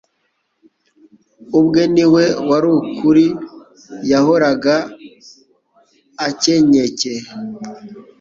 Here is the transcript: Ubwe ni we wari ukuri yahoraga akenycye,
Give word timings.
Ubwe 1.59 1.81
ni 1.93 2.05
we 2.13 2.23
wari 2.49 2.67
ukuri 2.81 3.25
yahoraga 4.11 4.75
akenycye, 6.27 7.13